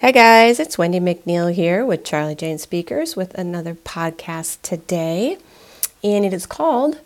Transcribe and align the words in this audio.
Hi, 0.00 0.12
guys, 0.12 0.60
it's 0.60 0.78
Wendy 0.78 1.00
McNeil 1.00 1.52
here 1.52 1.84
with 1.84 2.04
Charlie 2.04 2.36
Jane 2.36 2.58
Speakers 2.58 3.16
with 3.16 3.34
another 3.34 3.74
podcast 3.74 4.62
today. 4.62 5.38
And 6.04 6.24
it 6.24 6.32
is 6.32 6.46
called 6.46 7.00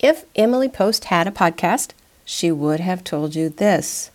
If 0.00 0.24
Emily 0.34 0.70
Post 0.70 1.04
Had 1.04 1.26
a 1.26 1.30
Podcast, 1.30 1.90
She 2.24 2.50
Would 2.50 2.80
Have 2.80 3.04
Told 3.04 3.34
You 3.34 3.50
This. 3.50 4.10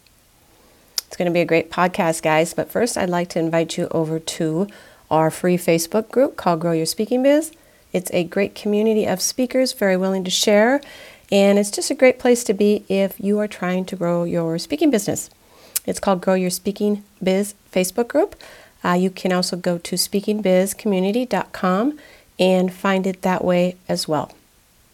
It's 1.05 1.15
going 1.15 1.27
to 1.27 1.31
be 1.31 1.41
a 1.41 1.45
great 1.45 1.69
podcast, 1.69 2.23
guys. 2.23 2.55
But 2.55 2.71
first, 2.71 2.97
I'd 2.97 3.07
like 3.07 3.29
to 3.29 3.39
invite 3.39 3.77
you 3.77 3.87
over 3.91 4.17
to 4.17 4.67
our 5.11 5.29
free 5.29 5.55
Facebook 5.55 6.09
group 6.09 6.35
called 6.35 6.61
Grow 6.61 6.71
Your 6.71 6.87
Speaking 6.87 7.21
Biz. 7.21 7.51
It's 7.91 8.09
a 8.15 8.23
great 8.23 8.55
community 8.55 9.05
of 9.05 9.21
speakers, 9.21 9.73
very 9.73 9.95
willing 9.95 10.23
to 10.23 10.31
share. 10.31 10.81
And 11.31 11.59
it's 11.59 11.69
just 11.69 11.91
a 11.91 11.95
great 11.95 12.17
place 12.17 12.43
to 12.45 12.55
be 12.55 12.83
if 12.89 13.19
you 13.19 13.37
are 13.37 13.47
trying 13.47 13.85
to 13.85 13.95
grow 13.95 14.23
your 14.23 14.57
speaking 14.57 14.89
business. 14.89 15.29
It's 15.85 15.99
called 15.99 16.21
Grow 16.21 16.33
Your 16.33 16.49
Speaking 16.49 17.03
Biz 17.23 17.53
Facebook 17.71 18.07
group. 18.07 18.35
Uh, 18.83 18.93
you 18.93 19.09
can 19.09 19.31
also 19.31 19.55
go 19.55 19.77
to 19.77 19.95
speakingbizcommunity.com 19.95 21.99
and 22.39 22.73
find 22.73 23.07
it 23.07 23.21
that 23.21 23.45
way 23.45 23.77
as 23.87 24.07
well. 24.07 24.31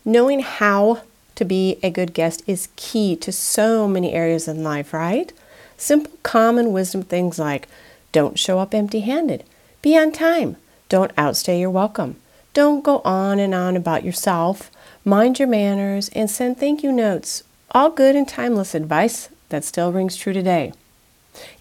Knowing 0.06 0.42
how 0.42 1.02
to 1.36 1.46
be 1.46 1.78
a 1.82 1.90
good 1.90 2.14
guest 2.14 2.44
is 2.46 2.70
key 2.76 3.16
to 3.16 3.32
so 3.32 3.88
many 3.88 4.14
areas 4.14 4.48
in 4.48 4.64
life, 4.64 4.94
right? 4.94 5.32
Simple, 5.78 6.12
common 6.22 6.74
wisdom 6.74 7.04
things 7.04 7.40
like 7.40 7.68
don't 8.12 8.38
show 8.38 8.60
up 8.60 8.74
empty 8.74 9.02
handed, 9.02 9.44
be 9.82 9.98
on 9.98 10.12
time, 10.12 10.58
don't 10.90 11.12
outstay 11.18 11.60
your 11.60 11.70
welcome, 11.70 12.18
don't 12.54 12.84
go 12.84 13.02
on 13.06 13.40
and 13.40 13.54
on 13.54 13.78
about 13.78 14.04
yourself, 14.04 14.70
mind 15.06 15.40
your 15.40 15.48
manners, 15.48 16.10
and 16.10 16.30
send 16.30 16.60
thank 16.60 16.84
you 16.84 16.92
notes. 16.92 17.44
All 17.72 17.92
good 17.92 18.16
and 18.16 18.28
timeless 18.28 18.76
advice 18.76 19.30
that 19.50 19.64
still 19.64 19.94
rings 19.94 20.18
true 20.18 20.34
today. 20.34 20.74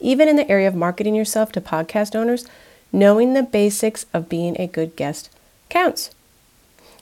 Even 0.01 0.29
in 0.29 0.37
the 0.37 0.51
area 0.51 0.69
of 0.69 0.75
marketing 0.75 1.15
yourself 1.15 1.53
to 1.53 1.61
podcast 1.61 2.15
owners, 2.15 2.47
knowing 2.93 3.35
the 3.35 3.43
basics 3.43 4.07
of 4.13 4.29
being 4.29 4.59
a 4.59 4.67
good 4.67 4.97
guest 4.97 5.31
counts. 5.69 6.11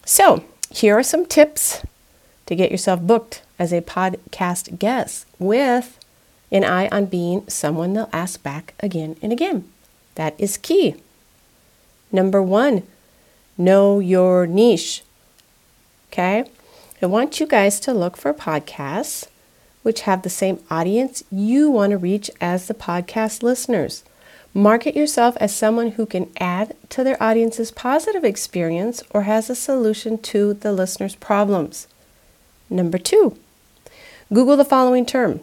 So, 0.04 0.44
here 0.70 0.98
are 0.98 1.02
some 1.02 1.26
tips 1.26 1.84
to 2.46 2.54
get 2.54 2.70
yourself 2.70 3.00
booked 3.00 3.42
as 3.58 3.72
a 3.72 3.80
podcast 3.80 4.78
guest 4.78 5.26
with 5.38 5.98
an 6.50 6.64
eye 6.64 6.88
on 6.88 7.06
being 7.06 7.48
someone 7.48 7.92
they'll 7.92 8.10
ask 8.12 8.42
back 8.42 8.74
again 8.80 9.16
and 9.20 9.32
again. 9.32 9.70
That 10.14 10.34
is 10.38 10.56
key. 10.56 10.96
Number 12.12 12.42
one, 12.42 12.84
know 13.58 13.98
your 13.98 14.46
niche. 14.46 15.02
Okay? 16.12 16.44
I 17.02 17.06
want 17.06 17.40
you 17.40 17.46
guys 17.46 17.78
to 17.80 17.92
look 17.92 18.16
for 18.16 18.32
podcasts 18.32 19.26
which 19.86 20.00
have 20.00 20.22
the 20.22 20.28
same 20.28 20.58
audience 20.68 21.22
you 21.30 21.70
want 21.70 21.92
to 21.92 21.96
reach 21.96 22.28
as 22.40 22.66
the 22.66 22.74
podcast 22.74 23.44
listeners. 23.44 24.02
Market 24.52 24.96
yourself 24.96 25.36
as 25.36 25.54
someone 25.54 25.92
who 25.92 26.04
can 26.04 26.28
add 26.40 26.74
to 26.88 27.04
their 27.04 27.22
audience's 27.22 27.70
positive 27.70 28.24
experience 28.24 29.00
or 29.10 29.22
has 29.22 29.48
a 29.48 29.54
solution 29.54 30.18
to 30.18 30.54
the 30.54 30.72
listener's 30.72 31.14
problems. 31.14 31.86
Number 32.68 32.98
two, 32.98 33.38
Google 34.34 34.56
the 34.56 34.64
following 34.64 35.06
term 35.06 35.38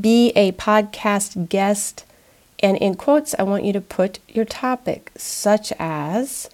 be 0.00 0.30
a 0.30 0.52
podcast 0.52 1.50
guest. 1.50 2.06
And 2.60 2.78
in 2.78 2.94
quotes, 2.94 3.34
I 3.38 3.42
want 3.42 3.64
you 3.64 3.74
to 3.74 3.80
put 3.82 4.20
your 4.26 4.46
topic, 4.46 5.12
such 5.18 5.70
as 5.78 6.48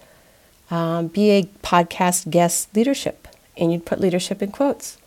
um, 0.69 1.07
be 1.07 1.29
a 1.29 1.43
podcast 1.63 2.29
guest 2.29 2.75
leadership. 2.75 3.29
And 3.55 3.71
you'd 3.71 3.85
put 3.85 4.01
leadership 4.01 4.41
in 4.41 4.51
quotes. 4.51 4.97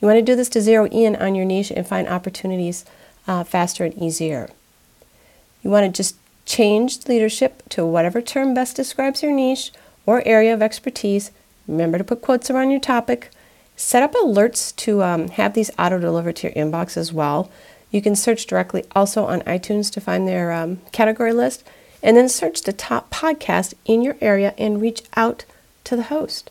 You 0.00 0.08
want 0.08 0.18
to 0.18 0.22
do 0.22 0.36
this 0.36 0.48
to 0.50 0.60
zero 0.60 0.86
in 0.86 1.14
on 1.16 1.34
your 1.34 1.44
niche 1.44 1.70
and 1.70 1.86
find 1.86 2.08
opportunities 2.08 2.84
uh, 3.26 3.44
faster 3.44 3.84
and 3.84 3.94
easier. 3.94 4.48
You 5.62 5.70
want 5.70 5.86
to 5.86 5.96
just 5.96 6.16
change 6.46 7.06
leadership 7.06 7.62
to 7.68 7.84
whatever 7.84 8.22
term 8.22 8.54
best 8.54 8.76
describes 8.76 9.22
your 9.22 9.32
niche 9.32 9.72
or 10.06 10.26
area 10.26 10.54
of 10.54 10.62
expertise. 10.62 11.30
Remember 11.68 11.98
to 11.98 12.04
put 12.04 12.22
quotes 12.22 12.50
around 12.50 12.70
your 12.70 12.80
topic. 12.80 13.30
Set 13.76 14.02
up 14.02 14.12
alerts 14.14 14.74
to 14.76 15.02
um, 15.02 15.28
have 15.28 15.54
these 15.54 15.70
auto 15.78 15.98
delivered 15.98 16.36
to 16.36 16.48
your 16.48 16.54
inbox 16.54 16.96
as 16.96 17.12
well. 17.12 17.50
You 17.90 18.00
can 18.02 18.16
search 18.16 18.46
directly 18.46 18.84
also 18.94 19.24
on 19.24 19.40
iTunes 19.42 19.92
to 19.92 20.00
find 20.00 20.26
their 20.26 20.52
um, 20.52 20.80
category 20.92 21.32
list, 21.32 21.64
and 22.02 22.16
then 22.16 22.28
search 22.28 22.62
the 22.62 22.72
top 22.72 23.10
podcast 23.10 23.74
in 23.84 24.02
your 24.02 24.16
area 24.20 24.54
and 24.56 24.80
reach 24.80 25.02
out 25.16 25.44
to 25.84 25.96
the 25.96 26.04
host. 26.04 26.50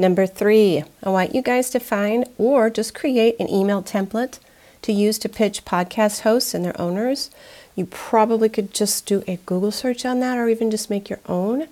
Number 0.00 0.26
three, 0.26 0.82
I 1.02 1.10
want 1.10 1.34
you 1.34 1.42
guys 1.42 1.68
to 1.70 1.78
find 1.78 2.24
or 2.38 2.70
just 2.70 2.94
create 2.94 3.36
an 3.38 3.50
email 3.50 3.82
template 3.82 4.38
to 4.80 4.94
use 4.94 5.18
to 5.18 5.28
pitch 5.28 5.66
podcast 5.66 6.22
hosts 6.22 6.54
and 6.54 6.64
their 6.64 6.80
owners. 6.80 7.30
You 7.76 7.84
probably 7.84 8.48
could 8.48 8.72
just 8.72 9.04
do 9.04 9.22
a 9.28 9.36
Google 9.44 9.70
search 9.70 10.06
on 10.06 10.20
that 10.20 10.38
or 10.38 10.48
even 10.48 10.70
just 10.70 10.88
make 10.88 11.10
your 11.10 11.20
own. 11.26 11.68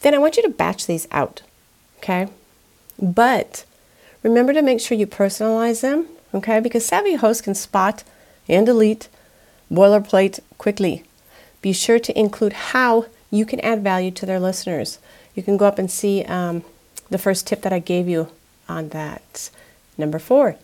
Then 0.00 0.14
I 0.14 0.18
want 0.18 0.38
you 0.38 0.42
to 0.44 0.48
batch 0.48 0.86
these 0.86 1.06
out, 1.12 1.42
okay? 1.98 2.28
But 2.98 3.66
remember 4.22 4.54
to 4.54 4.62
make 4.62 4.80
sure 4.80 4.96
you 4.96 5.06
personalize 5.06 5.82
them, 5.82 6.06
okay? 6.32 6.60
Because 6.60 6.86
savvy 6.86 7.16
hosts 7.16 7.42
can 7.42 7.54
spot 7.54 8.04
and 8.48 8.64
delete 8.64 9.10
boilerplate 9.70 10.40
quickly. 10.56 11.04
Be 11.60 11.74
sure 11.74 11.98
to 11.98 12.18
include 12.18 12.54
how 12.54 13.04
you 13.30 13.44
can 13.44 13.60
add 13.60 13.84
value 13.84 14.12
to 14.12 14.24
their 14.24 14.40
listeners. 14.40 14.98
You 15.34 15.42
can 15.42 15.58
go 15.58 15.66
up 15.66 15.78
and 15.78 15.90
see 15.90 16.24
um, 16.24 16.64
the 17.10 17.18
first 17.18 17.46
tip 17.46 17.62
that 17.62 17.72
I 17.72 17.78
gave 17.78 18.08
you 18.08 18.28
on 18.68 18.88
that. 18.90 19.50
Number 19.98 20.18
four, 20.18 20.56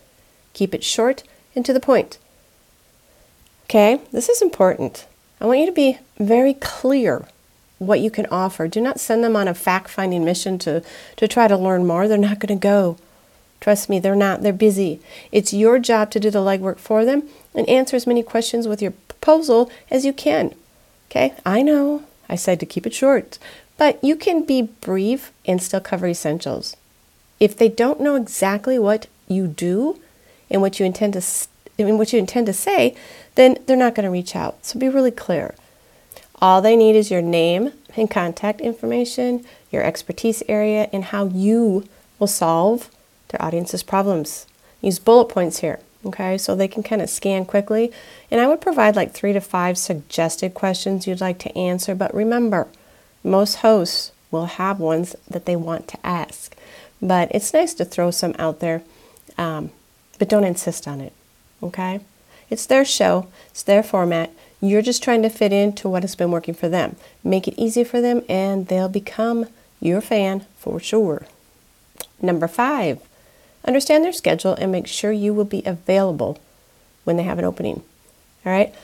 keep 0.53 0.75
it 0.75 0.85
short 0.85 1.23
and 1.55 1.65
to 1.67 1.73
the 1.73 1.81
point. 1.81 2.19
Okay, 3.65 4.01
this 4.13 4.29
is 4.29 4.41
important. 4.41 5.07
I 5.41 5.47
want 5.47 5.59
you 5.59 5.67
to 5.67 5.73
be 5.73 5.99
very 6.19 6.55
clear 6.55 7.27
what 7.79 8.01
you 8.01 8.11
can 8.11 8.27
offer. 8.27 8.69
Do 8.69 8.81
not 8.81 9.01
send 9.01 9.23
them 9.23 9.37
on 9.37 9.49
a 9.49 9.55
fact 9.55 9.91
finding 9.91 10.25
mission 10.25 10.59
to, 10.61 10.83
to 11.17 11.29
try 11.29 11.49
to 11.49 11.57
learn 11.57 11.87
more. 11.87 12.09
They're 12.09 12.17
not 12.17 12.39
going 12.39 12.59
to 12.59 12.63
go. 12.63 12.97
Trust 13.61 13.89
me, 13.89 13.99
they're 13.99 14.15
not. 14.15 14.43
They're 14.43 14.53
busy. 14.53 15.01
It's 15.33 15.53
your 15.53 15.79
job 15.79 16.11
to 16.13 16.21
do 16.21 16.31
the 16.31 16.39
legwork 16.39 16.79
for 16.79 17.05
them 17.05 17.25
and 17.55 17.69
answer 17.69 17.97
as 17.97 18.07
many 18.07 18.23
questions 18.23 18.69
with 18.69 18.81
your 18.81 18.93
proposal 18.93 19.71
as 19.91 20.05
you 20.05 20.13
can. 20.13 20.55
Okay, 21.11 21.35
I 21.45 21.63
know 21.63 22.05
I 22.29 22.37
said 22.37 22.61
to 22.61 22.67
keep 22.67 22.87
it 22.87 22.95
short, 22.95 23.39
but 23.79 24.03
you 24.03 24.17
can 24.17 24.45
be 24.45 24.63
brief 24.63 25.33
and 25.45 25.63
still 25.63 25.81
cover 25.81 26.07
essentials. 26.07 26.77
If 27.39 27.57
they 27.57 27.69
don't 27.69 28.01
know 28.01 28.17
exactly 28.17 28.79
what 28.79 29.07
you 29.29 29.47
do 29.47 30.01
and 30.51 30.63
what 30.63 30.81
you 30.81 30.87
intend 30.87 31.13
to 31.15 31.23
and 31.79 31.99
what 31.99 32.13
you 32.13 32.19
intend 32.19 32.47
to 32.47 32.53
say, 32.53 32.97
then 33.35 33.59
they're 33.67 33.77
not 33.77 33.95
going 33.95 34.05
to 34.05 34.11
reach 34.11 34.35
out. 34.35 34.65
So 34.65 34.79
be 34.79 34.89
really 34.89 35.11
clear. 35.11 35.55
All 36.41 36.63
they 36.63 36.77
need 36.77 36.97
is 36.97 37.11
your 37.11 37.23
name 37.23 37.73
and 37.97 38.11
contact 38.11 38.61
information, 38.61 39.45
your 39.71 39.83
expertise 39.83 40.43
area, 40.49 40.89
and 40.93 41.05
how 41.05 41.27
you 41.27 41.87
will 42.19 42.27
solve 42.27 42.91
their 43.29 43.43
audience's 43.43 43.83
problems. 43.83 44.47
Use 44.81 44.99
bullet 44.99 45.27
points 45.27 45.59
here, 45.59 45.81
okay, 46.05 46.39
so 46.39 46.55
they 46.55 46.69
can 46.69 46.83
kind 46.83 47.03
of 47.03 47.11
scan 47.11 47.45
quickly. 47.45 47.93
And 48.31 48.41
I 48.41 48.47
would 48.47 48.61
provide 48.61 48.97
like 48.97 49.13
three 49.13 49.33
to 49.33 49.41
five 49.41 49.77
suggested 49.79 50.55
questions 50.55 51.07
you'd 51.07 51.21
like 51.21 51.39
to 51.41 51.59
answer, 51.59 51.95
but 51.95 52.15
remember, 52.15 52.69
most 53.27 53.57
hosts 53.57 54.13
will 54.31 54.47
have 54.47 54.79
ones 54.79 55.17
that 55.29 55.45
they 55.45 55.57
want 55.57 55.89
to 55.89 56.07
ask, 56.07 56.57
but 57.03 57.29
it's 57.33 57.53
nice 57.53 57.75
to 57.75 57.85
throw 57.85 58.11
some 58.11 58.35
out 58.39 58.61
there, 58.61 58.83
um, 59.37 59.71
but 60.19 60.29
don't 60.29 60.45
insist 60.45 60.87
on 60.89 61.01
it, 61.01 61.13
okay? 61.63 62.01
It's 62.49 62.67
their 62.67 62.85
show, 62.85 63.27
it's 63.51 63.63
their 63.63 63.83
format. 63.83 64.31
You're 64.61 64.83
just 64.83 65.03
trying 65.03 65.23
to 65.23 65.29
fit 65.29 65.53
into 65.53 65.89
what 65.89 66.03
has 66.03 66.15
been 66.15 66.31
working 66.31 66.55
for 66.55 66.69
them. 66.69 66.97
Make 67.23 67.47
it 67.47 67.55
easy 67.59 67.85
for 67.85 68.01
them, 68.01 68.23
and 68.29 68.69
they'll 68.69 68.89
become 68.89 69.47
your 69.81 70.01
fan 70.01 70.47
for 70.57 70.81
sure. 70.81 71.27
Number 72.23 72.49
five, 72.49 73.01
understand 73.65 74.05
their 74.05 74.13
schedule 74.13 74.55
and 74.55 74.73
make 74.73 74.87
sure 74.87 75.13
you 75.13 75.35
will 75.35 75.45
be 75.45 75.63
available 75.67 76.39
when 77.05 77.17
they 77.17 77.25
have 77.25 77.39
an 77.39 77.45
opening. 77.45 77.83
All 78.45 78.53
right? 78.53 78.75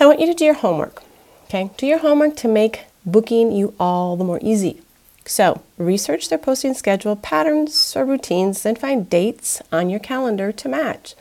I 0.00 0.06
want 0.06 0.20
you 0.20 0.26
to 0.26 0.34
do 0.34 0.44
your 0.44 0.54
homework. 0.54 1.02
Okay? 1.44 1.70
Do 1.76 1.86
your 1.86 1.98
homework 1.98 2.36
to 2.36 2.48
make 2.48 2.84
booking 3.04 3.52
you 3.52 3.74
all 3.78 4.16
the 4.16 4.24
more 4.24 4.40
easy. 4.42 4.82
So, 5.24 5.62
research 5.78 6.28
their 6.28 6.38
posting 6.38 6.74
schedule, 6.74 7.14
patterns, 7.14 7.94
or 7.96 8.04
routines, 8.04 8.66
and 8.66 8.78
find 8.78 9.08
dates 9.08 9.62
on 9.70 9.88
your 9.88 10.00
calendar 10.00 10.50
to 10.50 10.68
match. 10.68 11.14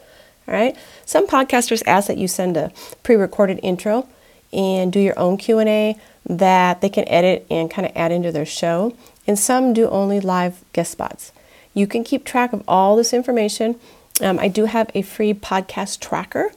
All 0.48 0.56
right? 0.56 0.76
Some 1.06 1.28
podcasters 1.28 1.84
ask 1.86 2.08
that 2.08 2.18
you 2.18 2.28
send 2.28 2.58
a 2.58 2.72
pre 3.04 3.16
recorded 3.16 3.60
intro, 3.62 4.08
and 4.54 4.92
do 4.92 5.00
your 5.00 5.18
own 5.18 5.38
Q&A 5.38 5.98
that 6.28 6.82
they 6.82 6.90
can 6.90 7.08
edit 7.08 7.46
and 7.50 7.72
kind 7.72 7.86
of 7.86 7.96
add 7.96 8.12
into 8.12 8.32
their 8.32 8.46
show. 8.46 8.96
And 9.28 9.38
some 9.38 9.74
do 9.74 9.90
only 9.90 10.20
live 10.20 10.64
guest 10.74 10.92
spots. 10.92 11.32
You 11.74 11.88
can 11.88 12.04
keep 12.04 12.26
track 12.26 12.54
of 12.54 12.64
all 12.68 12.96
this 12.96 13.14
information. 13.14 13.80
Um, 14.20 14.40
I 14.40 14.48
do 14.48 14.66
have 14.66 14.92
a 14.94 15.02
free 15.02 15.34
podcast 15.34 16.00
tracker 16.00 16.52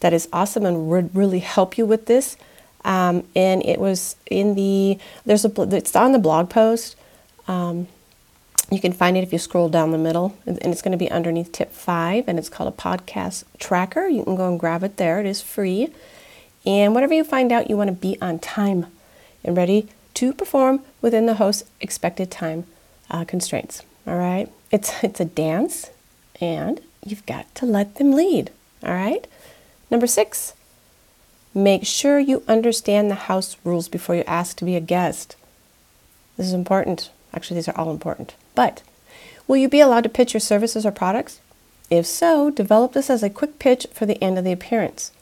that 0.00 0.12
is 0.12 0.28
awesome 0.32 0.64
and 0.64 0.88
would 0.88 1.14
really 1.14 1.40
help 1.40 1.76
you 1.76 1.86
with 1.86 2.06
this. 2.06 2.36
Um, 2.84 3.24
and 3.34 3.64
it 3.64 3.78
was 3.78 4.16
in 4.26 4.54
the 4.54 4.98
there's 5.24 5.44
a 5.44 5.62
it's 5.74 5.96
on 5.96 6.12
the 6.12 6.18
blog 6.18 6.50
post. 6.50 6.96
Um, 7.48 7.88
you 8.70 8.80
can 8.80 8.92
find 8.92 9.16
it 9.16 9.22
if 9.22 9.32
you 9.32 9.38
scroll 9.38 9.68
down 9.68 9.90
the 9.90 9.98
middle, 9.98 10.36
and 10.46 10.58
it's 10.62 10.82
going 10.82 10.92
to 10.92 10.98
be 10.98 11.10
underneath 11.10 11.52
tip 11.52 11.72
five, 11.72 12.28
and 12.28 12.38
it's 12.38 12.48
called 12.48 12.72
a 12.72 12.76
podcast 12.76 13.44
tracker. 13.58 14.06
You 14.08 14.24
can 14.24 14.36
go 14.36 14.48
and 14.48 14.58
grab 14.58 14.82
it 14.82 14.96
there. 14.96 15.20
It 15.20 15.26
is 15.26 15.40
free. 15.42 15.88
And 16.66 16.94
whatever 16.94 17.12
you 17.12 17.24
find 17.24 17.52
out, 17.52 17.68
you 17.68 17.76
want 17.76 17.88
to 17.88 17.94
be 17.94 18.16
on 18.22 18.38
time 18.38 18.86
and 19.44 19.56
ready 19.56 19.88
to 20.14 20.32
perform 20.32 20.80
within 21.02 21.26
the 21.26 21.34
host's 21.34 21.68
expected 21.80 22.30
time 22.30 22.64
uh, 23.10 23.24
constraints. 23.24 23.82
All 24.06 24.16
right, 24.16 24.50
it's 24.70 24.92
it's 25.02 25.20
a 25.20 25.24
dance, 25.26 25.90
and 26.40 26.80
you've 27.04 27.26
got 27.26 27.54
to 27.56 27.66
let 27.66 27.96
them 27.96 28.12
lead. 28.12 28.50
All 28.82 28.94
right. 28.94 29.26
Number 29.90 30.06
six, 30.06 30.54
make 31.54 31.86
sure 31.86 32.18
you 32.18 32.42
understand 32.48 33.10
the 33.10 33.14
house 33.14 33.56
rules 33.64 33.88
before 33.88 34.16
you 34.16 34.24
ask 34.26 34.56
to 34.56 34.64
be 34.64 34.76
a 34.76 34.80
guest. 34.80 35.36
This 36.36 36.46
is 36.46 36.52
important. 36.52 37.10
Actually, 37.32 37.56
these 37.56 37.68
are 37.68 37.76
all 37.76 37.90
important. 37.90 38.34
But 38.54 38.82
will 39.46 39.56
you 39.56 39.68
be 39.68 39.80
allowed 39.80 40.02
to 40.02 40.08
pitch 40.08 40.34
your 40.34 40.40
services 40.40 40.84
or 40.84 40.90
products? 40.90 41.40
If 41.90 42.06
so, 42.06 42.50
develop 42.50 42.92
this 42.92 43.10
as 43.10 43.22
a 43.22 43.30
quick 43.30 43.58
pitch 43.58 43.86
for 43.92 44.06
the 44.06 44.22
end 44.22 44.38
of 44.38 44.44
the 44.44 44.52
appearance. 44.52 45.12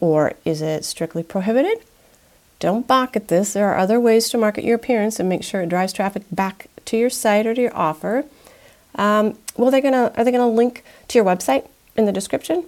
Or 0.00 0.32
is 0.44 0.62
it 0.62 0.84
strictly 0.84 1.22
prohibited? 1.22 1.78
Don't 2.58 2.86
balk 2.86 3.16
at 3.16 3.28
this. 3.28 3.52
There 3.52 3.68
are 3.68 3.76
other 3.76 4.00
ways 4.00 4.28
to 4.30 4.38
market 4.38 4.64
your 4.64 4.76
appearance 4.76 5.20
and 5.20 5.28
make 5.28 5.42
sure 5.42 5.60
it 5.60 5.68
drives 5.68 5.92
traffic 5.92 6.22
back 6.30 6.68
to 6.86 6.96
your 6.96 7.10
site 7.10 7.46
or 7.46 7.54
to 7.54 7.60
your 7.60 7.76
offer. 7.76 8.24
Um, 8.94 9.38
well, 9.56 9.70
they're 9.70 9.82
gonna 9.82 10.12
are 10.16 10.24
they 10.24 10.32
gonna 10.32 10.48
link 10.48 10.82
to 11.08 11.18
your 11.18 11.24
website 11.24 11.66
in 11.96 12.06
the 12.06 12.12
description? 12.12 12.64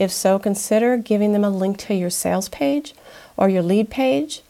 If 0.00 0.10
so, 0.10 0.38
consider 0.38 0.96
giving 0.96 1.34
them 1.34 1.44
a 1.44 1.50
link 1.50 1.76
to 1.80 1.94
your 1.94 2.08
sales 2.08 2.48
page 2.48 2.94
or 3.36 3.50
your 3.50 3.62
lead 3.62 3.90
page. 3.90 4.40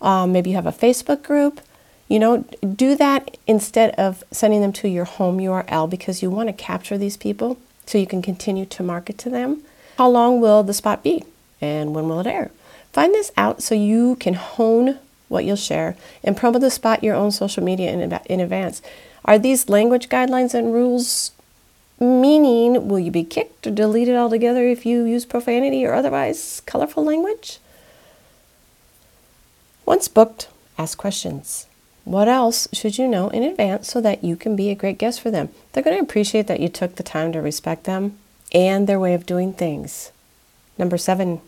Um, 0.00 0.30
maybe 0.30 0.50
you 0.50 0.56
have 0.56 0.66
a 0.66 0.70
Facebook 0.70 1.24
group. 1.24 1.60
You 2.06 2.20
know, 2.20 2.44
do 2.62 2.94
that 2.94 3.36
instead 3.48 3.90
of 3.96 4.22
sending 4.30 4.60
them 4.60 4.72
to 4.74 4.88
your 4.88 5.04
home 5.04 5.38
URL 5.38 5.90
because 5.90 6.22
you 6.22 6.30
want 6.30 6.48
to 6.48 6.52
capture 6.52 6.96
these 6.96 7.16
people 7.16 7.58
so 7.84 7.98
you 7.98 8.06
can 8.06 8.22
continue 8.22 8.64
to 8.64 8.84
market 8.84 9.18
to 9.18 9.28
them. 9.28 9.62
How 9.98 10.08
long 10.08 10.40
will 10.40 10.62
the 10.62 10.72
spot 10.72 11.02
be 11.02 11.24
and 11.60 11.92
when 11.92 12.08
will 12.08 12.20
it 12.20 12.28
air? 12.28 12.52
Find 12.92 13.12
this 13.12 13.32
out 13.36 13.64
so 13.64 13.74
you 13.74 14.14
can 14.16 14.34
hone 14.34 15.00
what 15.26 15.44
you'll 15.44 15.56
share 15.56 15.96
and 16.22 16.36
promote 16.36 16.60
the 16.60 16.70
spot 16.70 17.02
your 17.02 17.16
own 17.16 17.32
social 17.32 17.64
media 17.64 17.90
in, 17.90 18.12
in 18.26 18.38
advance. 18.38 18.82
Are 19.24 19.36
these 19.36 19.68
language 19.68 20.08
guidelines 20.08 20.54
and 20.54 20.72
rules 20.72 21.32
meaning 21.98 22.88
will 22.88 22.98
you 22.98 23.10
be 23.10 23.24
kicked 23.24 23.66
or 23.66 23.70
deleted 23.70 24.16
altogether 24.16 24.66
if 24.66 24.84
you 24.84 25.04
use 25.04 25.24
profanity 25.24 25.84
or 25.84 25.94
otherwise 25.94 26.62
colorful 26.66 27.04
language? 27.04 27.58
Once 29.84 30.08
booked, 30.08 30.48
ask 30.78 30.98
questions. 30.98 31.66
What 32.04 32.28
else 32.28 32.68
should 32.72 32.98
you 32.98 33.08
know 33.08 33.30
in 33.30 33.42
advance 33.42 33.90
so 33.90 34.00
that 34.00 34.22
you 34.22 34.36
can 34.36 34.54
be 34.54 34.70
a 34.70 34.76
great 34.76 34.98
guest 34.98 35.20
for 35.20 35.30
them? 35.30 35.48
They're 35.72 35.82
going 35.82 35.96
to 35.96 36.02
appreciate 36.02 36.46
that 36.46 36.60
you 36.60 36.68
took 36.68 36.96
the 36.96 37.02
time 37.02 37.32
to 37.32 37.40
respect 37.40 37.84
them 37.84 38.18
and 38.52 38.86
their 38.86 39.00
way 39.00 39.14
of 39.14 39.26
doing 39.26 39.52
things. 39.52 40.12
Number 40.78 40.98
seven, 40.98 41.40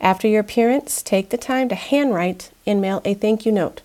after 0.00 0.26
your 0.26 0.40
appearance, 0.40 1.02
take 1.02 1.30
the 1.30 1.38
time 1.38 1.68
to 1.68 1.74
handwrite 1.74 2.50
and 2.66 2.80
mail 2.80 3.02
a 3.04 3.14
thank 3.14 3.44
you 3.44 3.52
note. 3.52 3.82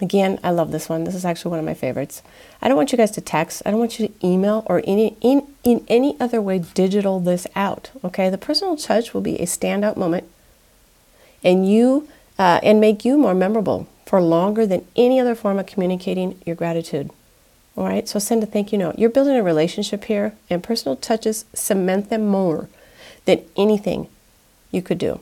Again, 0.00 0.40
I 0.42 0.50
love 0.50 0.72
this 0.72 0.88
one. 0.88 1.04
This 1.04 1.14
is 1.14 1.24
actually 1.24 1.50
one 1.50 1.60
of 1.60 1.64
my 1.64 1.74
favorites. 1.74 2.20
I 2.60 2.66
don't 2.66 2.76
want 2.76 2.90
you 2.90 2.98
guys 2.98 3.12
to 3.12 3.20
text. 3.20 3.62
I 3.64 3.70
don't 3.70 3.78
want 3.78 3.98
you 3.98 4.08
to 4.08 4.26
email 4.26 4.64
or 4.66 4.82
any 4.86 5.16
in, 5.20 5.46
in 5.62 5.84
any 5.88 6.18
other 6.18 6.42
way 6.42 6.58
digital 6.58 7.20
this 7.20 7.46
out. 7.54 7.90
Okay, 8.02 8.28
the 8.28 8.38
personal 8.38 8.76
touch 8.76 9.14
will 9.14 9.20
be 9.20 9.36
a 9.36 9.46
standout 9.46 9.96
moment, 9.96 10.28
and 11.44 11.70
you 11.70 12.08
uh, 12.38 12.58
and 12.62 12.80
make 12.80 13.04
you 13.04 13.16
more 13.16 13.34
memorable 13.34 13.86
for 14.04 14.20
longer 14.20 14.66
than 14.66 14.84
any 14.96 15.20
other 15.20 15.36
form 15.36 15.60
of 15.60 15.66
communicating 15.66 16.40
your 16.44 16.56
gratitude. 16.56 17.10
All 17.76 17.84
right, 17.84 18.08
so 18.08 18.18
send 18.18 18.42
a 18.42 18.46
thank 18.46 18.72
you 18.72 18.78
note. 18.78 18.98
You're 18.98 19.10
building 19.10 19.36
a 19.36 19.42
relationship 19.42 20.04
here, 20.04 20.36
and 20.50 20.62
personal 20.62 20.96
touches 20.96 21.44
cement 21.54 22.10
them 22.10 22.26
more 22.26 22.68
than 23.24 23.44
anything 23.56 24.08
you 24.70 24.82
could 24.82 24.98
do. 24.98 25.20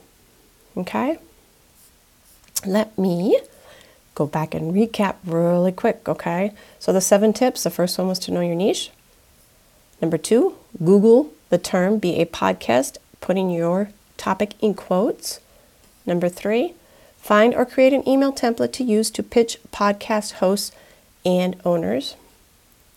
Okay? 0.76 1.18
Let 2.66 2.96
me 2.98 3.38
go 4.14 4.26
back 4.26 4.54
and 4.54 4.74
recap 4.74 5.16
really 5.24 5.72
quick, 5.72 6.08
okay? 6.08 6.52
So 6.78 6.92
the 6.92 7.00
seven 7.00 7.32
tips 7.32 7.62
the 7.62 7.70
first 7.70 7.98
one 7.98 8.08
was 8.08 8.18
to 8.20 8.32
know 8.32 8.40
your 8.40 8.54
niche. 8.54 8.90
Number 10.00 10.18
two, 10.18 10.56
Google 10.78 11.32
the 11.50 11.58
term 11.58 11.98
be 11.98 12.20
a 12.20 12.26
podcast, 12.26 12.98
putting 13.20 13.50
your 13.50 13.90
topic 14.16 14.54
in 14.60 14.74
quotes. 14.74 15.40
Number 16.06 16.28
three, 16.28 16.74
Find 17.22 17.54
or 17.54 17.64
create 17.64 17.92
an 17.92 18.06
email 18.06 18.32
template 18.32 18.72
to 18.72 18.84
use 18.84 19.08
to 19.12 19.22
pitch 19.22 19.56
podcast 19.72 20.32
hosts 20.32 20.72
and 21.24 21.54
owners. 21.64 22.16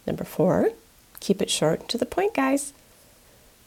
Number 0.07 0.23
four, 0.23 0.71
keep 1.19 1.43
it 1.43 1.51
short 1.51 1.87
to 1.89 1.97
the 1.99 2.07
point, 2.07 2.33
guys. 2.33 2.73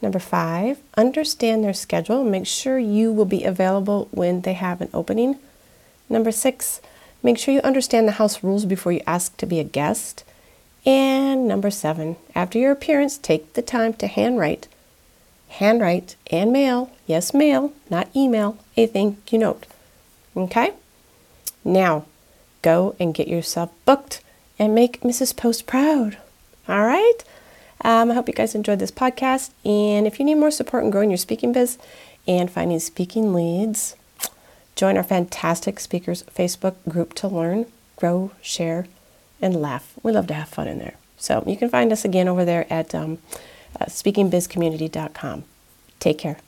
Number 0.03 0.19
five, 0.19 0.81
understand 0.97 1.63
their 1.63 1.73
schedule. 1.73 2.25
Make 2.25 2.49
sure 2.49 2.77
you 2.77 3.13
will 3.13 3.25
be 3.25 3.45
available 3.45 4.09
when 4.11 4.41
they 4.41 4.55
have 4.55 4.81
an 4.81 4.91
opening. 4.93 5.39
Number 6.09 6.33
six, 6.33 6.81
make 7.23 7.39
sure 7.39 7.55
you 7.55 7.61
understand 7.61 8.07
the 8.07 8.13
house 8.13 8.43
rules 8.43 8.65
before 8.65 8.93
you 8.93 9.01
ask 9.07 9.37
to 9.37 9.47
be 9.47 9.59
a 9.61 9.65
guest. 9.65 10.25
And 10.87 11.47
number 11.47 11.71
seven, 11.71 12.17
after 12.35 12.59
your 12.59 12.73
appearance, 12.73 13.19
take 13.19 13.53
the 13.55 13.63
time 13.63 13.93
to 13.95 14.07
handwrite, 14.07 14.69
handwrite 15.49 16.17
and 16.31 16.53
mail, 16.53 16.91
yes, 17.07 17.35
mail, 17.35 17.73
not 17.91 18.15
email, 18.15 18.59
a 18.77 18.87
thank 18.87 19.33
you 19.33 19.39
note. 19.39 19.67
Okay? 20.37 20.73
Now, 21.65 22.07
go 22.63 22.95
and 22.99 23.15
get 23.15 23.29
yourself 23.29 23.71
booked 23.85 24.23
and 24.59 24.75
make 24.75 25.01
Mrs. 25.01 25.37
Post 25.37 25.67
proud. 25.67 26.17
All 26.69 26.85
right? 26.85 27.19
Um, 27.83 28.11
I 28.11 28.15
hope 28.15 28.29
you 28.29 28.35
guys 28.35 28.55
enjoyed 28.55 28.79
this 28.79 28.91
podcast. 28.91 29.51
And 29.65 30.07
if 30.07 30.19
you 30.19 30.25
need 30.25 30.35
more 30.37 30.51
support 30.51 30.85
in 30.85 30.91
growing 30.91 31.11
your 31.11 31.17
speaking 31.17 31.53
biz 31.53 31.79
and 32.27 32.51
finding 32.51 32.79
speaking 32.81 33.33
leads, 33.33 33.95
join 34.79 34.97
our 34.97 35.03
fantastic 35.03 35.81
speakers 35.81 36.23
Facebook 36.35 36.77
group 36.89 37.13
to 37.13 37.27
learn, 37.27 37.67
grow, 37.97 38.31
share, 38.41 38.87
and 39.43 39.61
laugh. 39.61 39.95
We 40.05 40.13
love 40.13 40.29
to 40.29 40.35
have 40.35 40.49
fun 40.49 40.69
in 40.69 40.79
there. 40.79 40.95
So 41.17 41.43
you 41.49 41.57
can 41.57 41.69
find 41.69 41.91
us 41.93 42.05
again 42.05 42.29
over 42.29 42.45
there 42.45 42.65
at 42.73 42.95
um, 42.95 43.19
uh, 43.79 43.87
speakingbizcommunity.com. 43.87 45.43
Take 45.99 46.19
care. 46.19 46.39